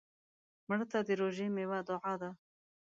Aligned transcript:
مړه 0.67 0.85
ته 0.91 0.99
د 1.07 1.09
روژې 1.21 1.47
میوه 1.55 1.79
دعا 1.87 2.13
ده 2.21 2.29